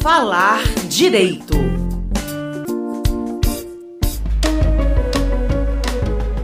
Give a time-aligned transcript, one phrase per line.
[0.00, 1.54] Falar Direito.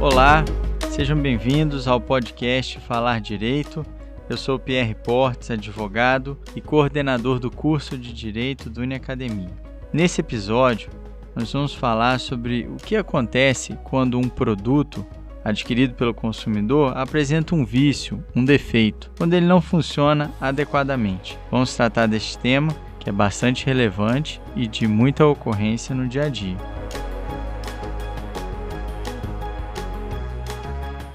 [0.01, 0.45] Olá,
[0.91, 3.87] sejam bem-vindos ao podcast Falar Direito.
[4.29, 9.51] Eu sou Pierre Portes, advogado e coordenador do curso de Direito do Uniacademia.
[9.93, 10.91] Nesse episódio,
[11.37, 15.07] nós vamos falar sobre o que acontece quando um produto
[15.45, 21.39] adquirido pelo consumidor apresenta um vício, um defeito, quando ele não funciona adequadamente.
[21.51, 26.29] Vamos tratar deste tema que é bastante relevante e de muita ocorrência no dia a
[26.31, 26.57] dia.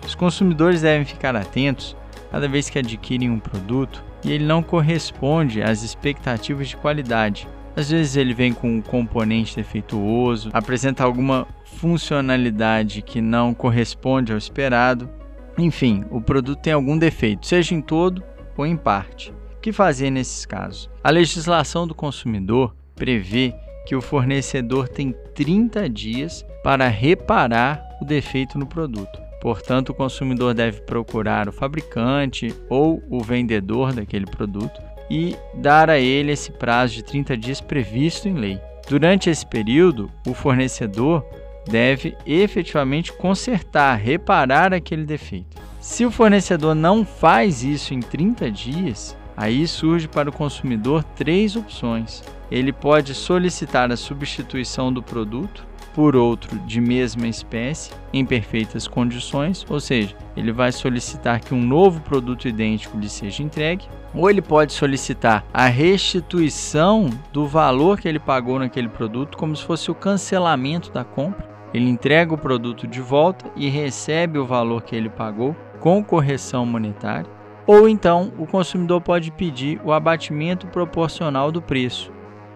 [0.06, 1.98] Os consumidores devem ficar atentos
[2.32, 7.48] cada vez que adquirem um produto e ele não corresponde às expectativas de qualidade.
[7.76, 14.38] Às vezes ele vem com um componente defeituoso, apresenta alguma funcionalidade que não corresponde ao
[14.38, 15.10] esperado.
[15.58, 18.24] Enfim, o produto tem algum defeito, seja em todo
[18.56, 19.34] ou em parte.
[19.60, 20.90] O que fazer nesses casos?
[21.04, 23.54] A legislação do consumidor prevê
[23.86, 29.20] que o fornecedor tem 30 dias para reparar o defeito no produto.
[29.42, 36.00] Portanto, o consumidor deve procurar o fabricante ou o vendedor daquele produto e dar a
[36.00, 38.62] ele esse prazo de 30 dias previsto em lei.
[38.88, 41.22] Durante esse período, o fornecedor
[41.70, 45.58] deve efetivamente consertar, reparar aquele defeito.
[45.82, 51.56] Se o fornecedor não faz isso em 30 dias, aí surge para o consumidor três
[51.56, 52.22] opções.
[52.52, 59.66] Ele pode solicitar a substituição do produto por outro de mesma espécie em perfeitas condições,
[59.70, 64.42] ou seja, ele vai solicitar que um novo produto idêntico lhe seja entregue, ou ele
[64.42, 69.96] pode solicitar a restituição do valor que ele pagou naquele produto, como se fosse o
[69.96, 71.48] cancelamento da compra.
[71.74, 76.66] Ele entrega o produto de volta e recebe o valor que ele pagou com correção
[76.66, 77.39] monetária.
[77.70, 82.12] Ou então o consumidor pode pedir o abatimento proporcional do preço,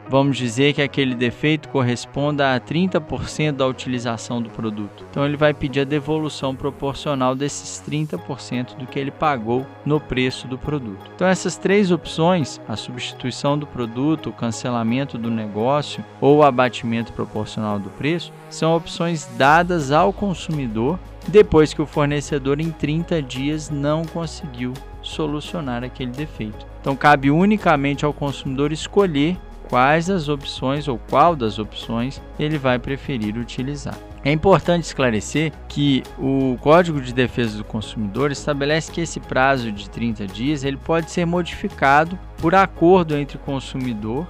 [0.10, 5.06] Vamos dizer que aquele defeito corresponda a 30% da utilização do produto.
[5.10, 10.46] Então ele vai pedir a devolução proporcional desses 30% do que ele pagou no preço
[10.46, 11.10] do produto.
[11.16, 17.14] Então essas três opções, a substituição do produto, o cancelamento do negócio ou o abatimento
[17.14, 21.00] proporcional do preço, são opções dadas ao consumidor
[21.30, 26.66] depois que o fornecedor em 30 dias não conseguiu solucionar aquele defeito.
[26.82, 29.38] Então cabe unicamente ao consumidor escolher
[29.70, 33.98] quais as opções ou qual das opções ele vai preferir utilizar.
[34.26, 39.90] É importante esclarecer que o Código de Defesa do Consumidor estabelece que esse prazo de
[39.90, 44.26] 30 dias ele pode ser modificado por acordo entre consumidor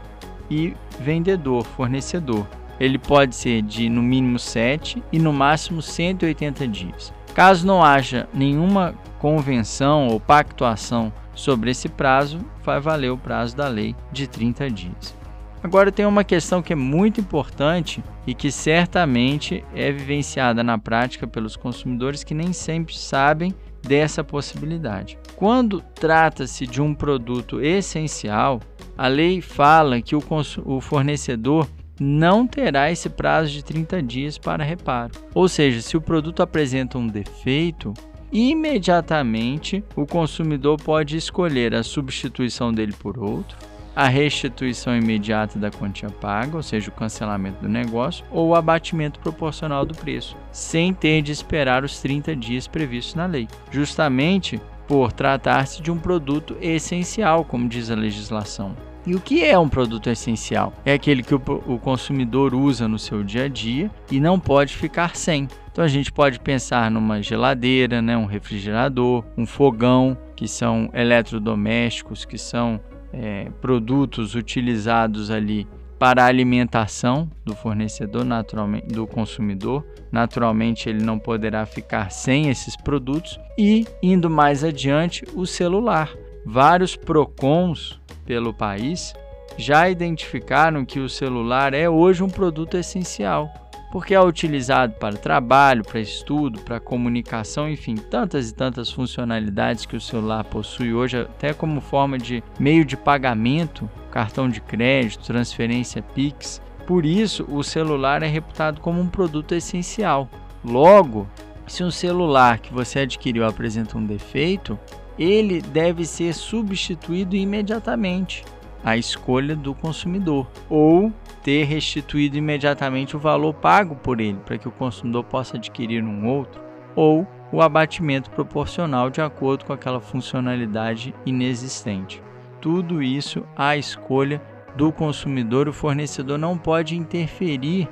[0.49, 2.47] e vendedor, fornecedor.
[2.79, 7.13] Ele pode ser de no mínimo 7 e no máximo 180 dias.
[7.35, 13.69] Caso não haja nenhuma convenção ou pactuação sobre esse prazo, vai valer o prazo da
[13.69, 15.15] lei de 30 dias.
[15.63, 21.25] Agora tem uma questão que é muito importante e que certamente é vivenciada na prática
[21.25, 25.17] pelos consumidores que nem sempre sabem dessa possibilidade.
[25.37, 28.59] Quando trata-se de um produto essencial,
[28.97, 30.23] a lei fala que o,
[30.65, 31.65] o fornecedor
[31.97, 35.13] não terá esse prazo de 30 dias para reparo.
[35.33, 37.93] Ou seja, se o produto apresenta um defeito,
[38.33, 43.57] imediatamente o consumidor pode escolher a substituição dele por outro
[43.95, 49.19] a restituição imediata da quantia paga, ou seja, o cancelamento do negócio, ou o abatimento
[49.19, 55.11] proporcional do preço, sem ter de esperar os 30 dias previstos na lei, justamente por
[55.11, 58.75] tratar-se de um produto essencial, como diz a legislação.
[59.05, 60.73] E o que é um produto essencial?
[60.85, 65.15] É aquele que o, consumidor usa no seu dia a dia e não pode ficar
[65.15, 65.47] sem.
[65.73, 72.25] Então a gente pode pensar numa geladeira, né, um refrigerador, um fogão, que são eletrodomésticos,
[72.25, 72.79] que são
[73.11, 75.67] é, produtos utilizados ali
[75.97, 79.83] para a alimentação do fornecedor, naturalmente, do consumidor.
[80.11, 83.39] Naturalmente, ele não poderá ficar sem esses produtos.
[83.57, 86.13] E, indo mais adiante, o celular.
[86.45, 89.11] Vários PROCONs pelo país
[89.57, 93.62] já identificaram que o celular é hoje um produto essencial
[93.93, 99.95] porque é utilizado para trabalho, para estudo, para comunicação, enfim, tantas e tantas funcionalidades que
[99.95, 106.01] o celular possui hoje, até como forma de meio de pagamento, cartão de crédito, transferência
[106.01, 106.59] Pix.
[106.87, 110.27] Por isso, o celular é reputado como um produto essencial.
[110.65, 111.29] Logo,
[111.67, 114.77] se um celular que você adquiriu apresenta um defeito,
[115.19, 118.43] ele deve ser substituído imediatamente
[118.83, 124.67] à escolha do consumidor ou ter restituído imediatamente o valor pago por ele, para que
[124.67, 126.61] o consumidor possa adquirir um outro,
[126.95, 132.21] ou o abatimento proporcional de acordo com aquela funcionalidade inexistente.
[132.59, 134.41] Tudo isso à escolha
[134.75, 137.87] do consumidor, o fornecedor não pode interferir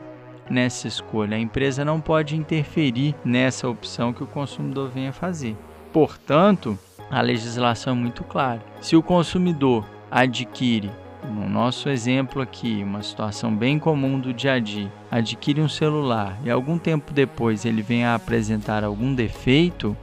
[0.50, 1.38] nessa escolha.
[1.38, 5.56] A empresa não pode interferir nessa opção que o consumidor venha fazer.
[5.94, 6.78] Portanto,
[7.10, 8.62] a legislação é muito clara.
[8.80, 10.92] Se o consumidor adquire,
[11.24, 16.38] no nosso exemplo aqui, uma situação bem comum do dia a dia, adquire um celular
[16.44, 19.96] e algum tempo depois ele vem a apresentar algum defeito,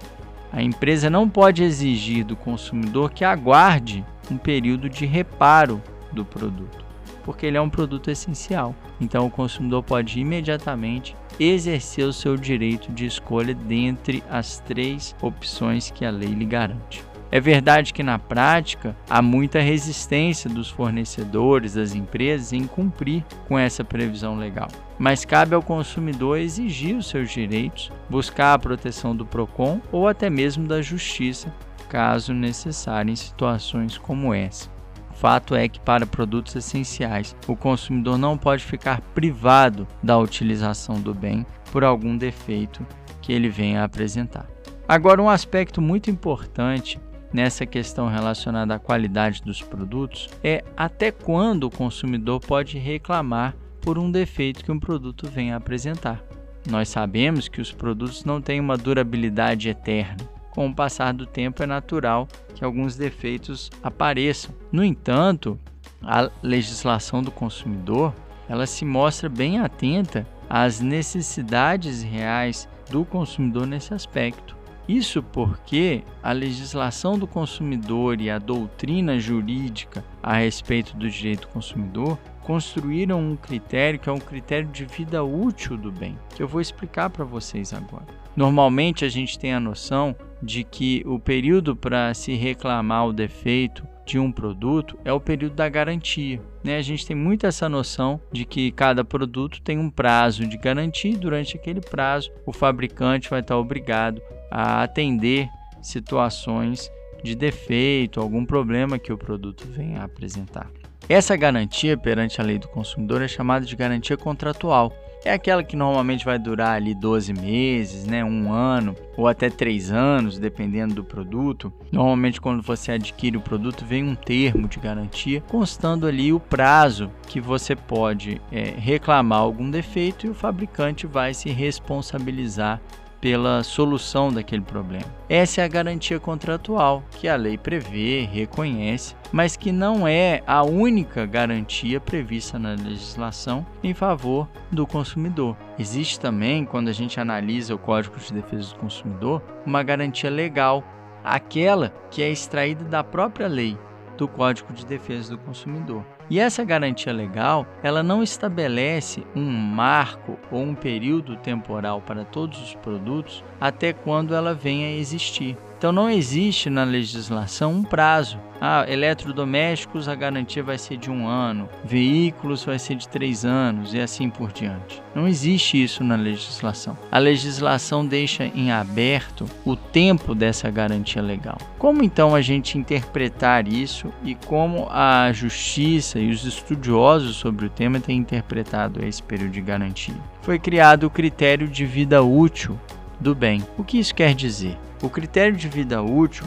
[0.50, 6.82] a empresa não pode exigir do consumidor que aguarde um período de reparo do produto,
[7.22, 8.74] porque ele é um produto essencial.
[8.98, 15.90] Então o consumidor pode imediatamente exercer o seu direito de escolha dentre as três opções
[15.90, 17.04] que a lei lhe garante.
[17.30, 23.58] É verdade que na prática há muita resistência dos fornecedores, das empresas em cumprir com
[23.58, 24.68] essa previsão legal.
[24.98, 30.30] Mas cabe ao consumidor exigir os seus direitos, buscar a proteção do PROCON ou até
[30.30, 31.54] mesmo da justiça,
[31.88, 34.70] caso necessário em situações como essa.
[35.12, 41.12] Fato é que para produtos essenciais, o consumidor não pode ficar privado da utilização do
[41.12, 42.86] bem por algum defeito
[43.20, 44.48] que ele venha a apresentar.
[44.88, 46.98] Agora, um aspecto muito importante
[47.32, 53.98] nessa questão relacionada à qualidade dos produtos é até quando o consumidor pode reclamar por
[53.98, 56.22] um defeito que um produto venha a apresentar.
[56.68, 60.16] Nós sabemos que os produtos não têm uma durabilidade eterna.
[60.50, 64.54] Com o passar do tempo, é natural que alguns defeitos apareçam.
[64.72, 65.58] No entanto,
[66.02, 68.12] a legislação do consumidor
[68.48, 74.57] ela se mostra bem atenta às necessidades reais do consumidor nesse aspecto.
[74.88, 81.48] Isso porque a legislação do consumidor e a doutrina jurídica a respeito do direito do
[81.48, 86.48] consumidor construíram um critério que é um critério de vida útil do bem, que eu
[86.48, 88.06] vou explicar para vocês agora.
[88.34, 93.86] Normalmente a gente tem a noção de que o período para se reclamar o defeito
[94.06, 96.40] de um produto é o período da garantia.
[96.64, 96.78] Né?
[96.78, 101.10] A gente tem muito essa noção de que cada produto tem um prazo de garantia
[101.10, 105.48] e durante aquele prazo o fabricante vai estar obrigado a atender
[105.82, 106.90] situações
[107.22, 110.70] de defeito, algum problema que o produto venha a apresentar.
[111.08, 114.92] Essa garantia perante a lei do consumidor é chamada de garantia contratual.
[115.24, 119.90] É aquela que normalmente vai durar ali 12 meses, né, um ano ou até 3
[119.90, 121.72] anos, dependendo do produto.
[121.90, 127.10] Normalmente, quando você adquire o produto, vem um termo de garantia constando ali o prazo
[127.26, 132.80] que você pode é, reclamar algum defeito e o fabricante vai se responsabilizar
[133.20, 135.04] pela solução daquele problema.
[135.28, 140.62] Essa é a garantia contratual que a lei prevê, reconhece, mas que não é a
[140.62, 145.56] única garantia prevista na legislação em favor do consumidor.
[145.78, 150.84] Existe também, quando a gente analisa o Código de Defesa do Consumidor, uma garantia legal,
[151.24, 153.76] aquela que é extraída da própria lei
[154.16, 156.04] do Código de Defesa do Consumidor.
[156.30, 162.60] E essa garantia legal, ela não estabelece um marco ou um período temporal para todos
[162.60, 165.56] os produtos até quando ela venha a existir.
[165.78, 168.36] Então não existe na legislação um prazo.
[168.60, 173.94] Ah, eletrodomésticos a garantia vai ser de um ano, veículos vai ser de três anos
[173.94, 175.00] e assim por diante.
[175.14, 176.98] Não existe isso na legislação.
[177.12, 181.58] A legislação deixa em aberto o tempo dessa garantia legal.
[181.78, 187.70] Como então a gente interpretar isso e como a justiça e os estudiosos sobre o
[187.70, 190.16] tema têm interpretado esse período de garantia?
[190.42, 192.76] Foi criado o critério de vida útil
[193.20, 193.62] do bem.
[193.76, 194.78] O que isso quer dizer?
[195.02, 196.46] O critério de vida útil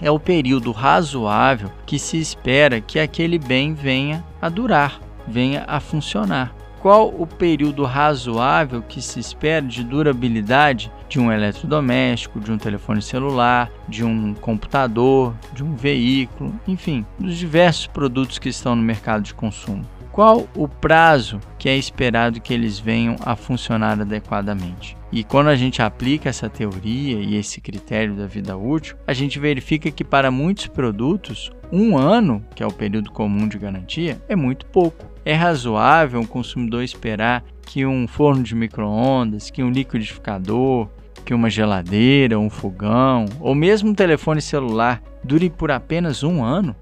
[0.00, 5.80] é o período razoável que se espera que aquele bem venha a durar, venha a
[5.80, 6.54] funcionar.
[6.80, 13.00] Qual o período razoável que se espera de durabilidade de um eletrodoméstico, de um telefone
[13.00, 19.22] celular, de um computador, de um veículo, enfim, dos diversos produtos que estão no mercado
[19.22, 19.86] de consumo?
[20.12, 24.94] Qual o prazo que é esperado que eles venham a funcionar adequadamente?
[25.14, 29.38] E quando a gente aplica essa teoria e esse critério da vida útil, a gente
[29.38, 34.34] verifica que para muitos produtos, um ano, que é o período comum de garantia, é
[34.34, 35.06] muito pouco.
[35.24, 40.88] É razoável um consumidor esperar que um forno de micro-ondas, que um liquidificador,
[41.24, 46.74] que uma geladeira, um fogão ou mesmo um telefone celular dure por apenas um ano?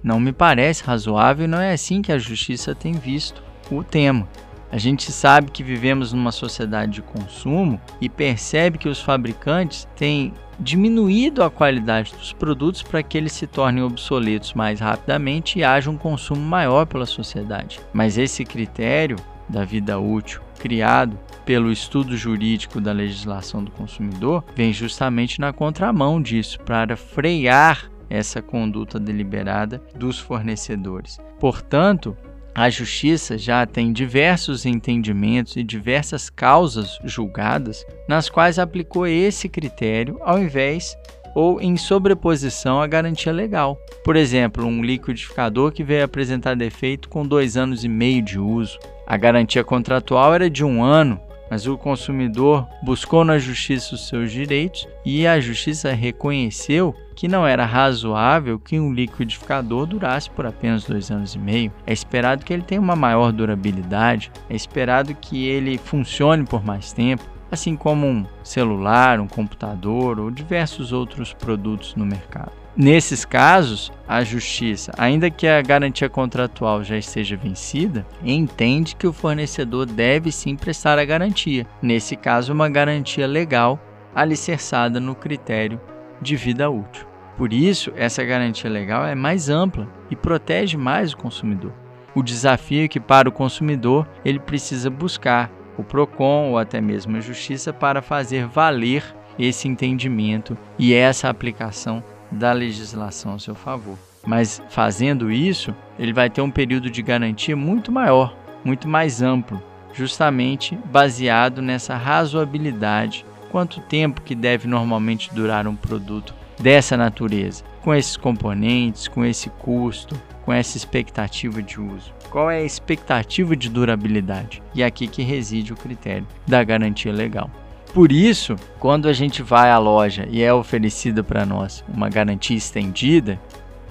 [0.00, 4.28] Não me parece razoável e não é assim que a justiça tem visto o tema.
[4.70, 10.32] A gente sabe que vivemos numa sociedade de consumo e percebe que os fabricantes têm
[10.58, 15.90] diminuído a qualidade dos produtos para que eles se tornem obsoletos mais rapidamente e haja
[15.90, 17.80] um consumo maior pela sociedade.
[17.92, 19.16] Mas esse critério
[19.48, 26.22] da vida útil criado pelo estudo jurídico da legislação do consumidor vem justamente na contramão
[26.22, 31.18] disso, para frear essa conduta deliberada dos fornecedores.
[31.38, 32.16] Portanto,
[32.54, 40.18] a justiça já tem diversos entendimentos e diversas causas julgadas nas quais aplicou esse critério
[40.22, 40.96] ao invés
[41.34, 43.76] ou em sobreposição à garantia legal.
[44.04, 48.78] Por exemplo, um liquidificador que veio apresentar defeito com dois anos e meio de uso.
[49.04, 51.20] A garantia contratual era de um ano,
[51.50, 57.46] mas o consumidor buscou na justiça os seus direitos e a justiça reconheceu que não
[57.46, 61.72] era razoável que um liquidificador durasse por apenas dois anos e meio.
[61.86, 66.92] É esperado que ele tenha uma maior durabilidade, é esperado que ele funcione por mais
[66.92, 72.52] tempo, assim como um celular, um computador ou diversos outros produtos no mercado.
[72.76, 79.12] Nesses casos, a justiça, ainda que a garantia contratual já esteja vencida, entende que o
[79.12, 81.64] fornecedor deve sim prestar a garantia.
[81.80, 83.78] Nesse caso, uma garantia legal
[84.12, 85.80] alicerçada no critério
[86.24, 87.06] de vida útil.
[87.36, 91.72] Por isso, essa garantia legal é mais ampla e protege mais o consumidor.
[92.14, 97.16] O desafio é que para o consumidor ele precisa buscar o PROCON ou até mesmo
[97.16, 99.04] a justiça para fazer valer
[99.38, 103.98] esse entendimento e essa aplicação da legislação a seu favor.
[104.24, 109.60] Mas fazendo isso, ele vai ter um período de garantia muito maior, muito mais amplo,
[109.92, 113.26] justamente baseado nessa razoabilidade.
[113.54, 119.48] Quanto tempo que deve normalmente durar um produto dessa natureza, com esses componentes, com esse
[119.48, 122.12] custo, com essa expectativa de uso?
[122.30, 124.60] Qual é a expectativa de durabilidade?
[124.74, 127.48] E é aqui que reside o critério da garantia legal.
[127.92, 132.56] Por isso, quando a gente vai à loja e é oferecida para nós uma garantia
[132.56, 133.40] estendida,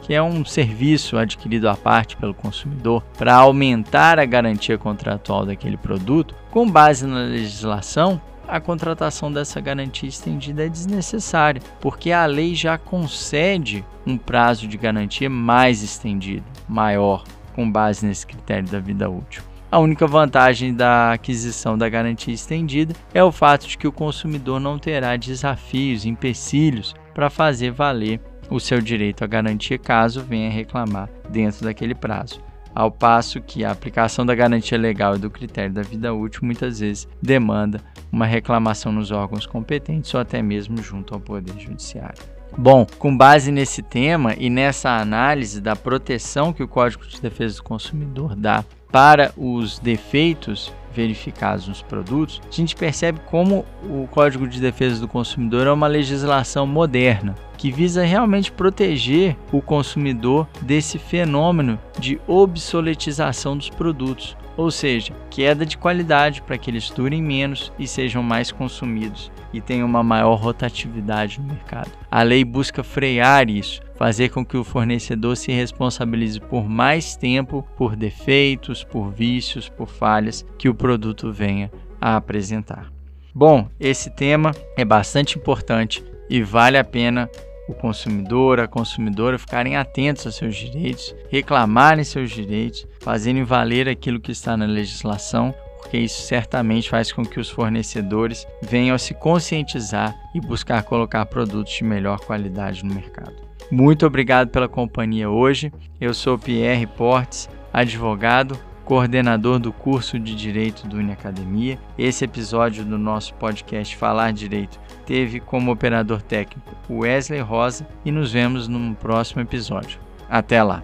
[0.02, 5.78] que é um serviço adquirido à parte pelo consumidor para aumentar a garantia contratual daquele
[5.78, 12.56] produto, com base na legislação, a contratação dessa garantia estendida é desnecessária, porque a lei
[12.56, 17.24] já concede um prazo de garantia mais estendido, maior,
[17.56, 19.44] com base nesse critério da vida útil.
[19.72, 24.60] A única vantagem da aquisição da garantia estendida é o fato de que o consumidor
[24.60, 28.22] não terá desafios, empecilhos para fazer valer
[28.52, 32.40] o seu direito à garantia caso venha reclamar dentro daquele prazo.
[32.76, 36.80] Ao passo que a aplicação da garantia legal e do critério da vida útil muitas
[36.80, 37.80] vezes demanda
[38.12, 42.33] uma reclamação nos órgãos competentes ou até mesmo junto ao Poder Judiciário.
[42.58, 47.58] Bom, com base nesse tema e nessa análise da proteção que o Código de Defesa
[47.58, 54.48] do Consumidor dá para os defeitos verificados nos produtos, a gente percebe como o Código
[54.48, 61.00] de Defesa do Consumidor é uma legislação moderna que visa realmente proteger o consumidor desse
[61.00, 67.72] fenômeno de obsoletização dos produtos, ou seja, queda de qualidade para que eles durem menos
[67.78, 71.92] e sejam mais consumidos e tenham uma maior rotatividade no mercado.
[72.10, 77.68] A lei busca frear isso, fazer com que o fornecedor se responsabilize por mais tempo
[77.78, 82.92] por defeitos, por vícios, por falhas que o produto venha a apresentar.
[83.34, 87.30] Bom, esse tema é bastante importante e vale a pena
[87.68, 94.20] o consumidor, a consumidora ficarem atentos aos seus direitos, reclamarem seus direitos, fazerem valer aquilo
[94.20, 99.14] que está na legislação, porque isso certamente faz com que os fornecedores venham a se
[99.14, 103.36] conscientizar e buscar colocar produtos de melhor qualidade no mercado.
[103.72, 105.72] Muito obrigado pela companhia hoje.
[106.00, 111.80] Eu sou Pierre Portes, advogado, coordenador do curso de Direito do Uniacademia.
[111.98, 118.32] Esse episódio do nosso podcast Falar Direito teve como operador técnico Wesley Rosa e nos
[118.32, 120.00] vemos num próximo episódio.
[120.30, 120.84] Até lá!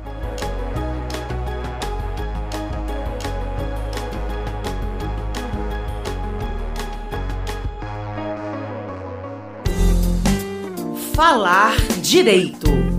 [11.15, 12.98] Falar Direito.